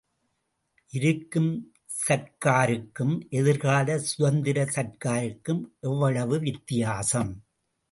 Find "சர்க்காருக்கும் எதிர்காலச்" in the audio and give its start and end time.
1.99-4.03